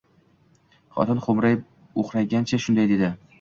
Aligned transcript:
Xotin 0.95 1.21
xo`mrayib-o`qraygancha 1.25 2.61
shunday 2.65 2.91
dedi 2.95 3.13